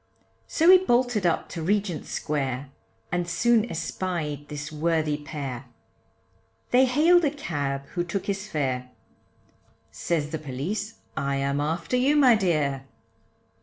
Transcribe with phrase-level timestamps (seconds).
[0.47, 2.71] So he bolted up to Regent Square,
[3.11, 5.65] And soon espied this worthy pair,
[6.71, 8.89] They hailed a cab, who took his fare,
[9.91, 12.87] Says the police, I am after you my dear.